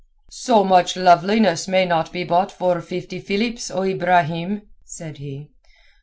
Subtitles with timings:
[0.31, 5.49] "So much loveliness may not be bought for fifty Philips, O Ibrahim," said he.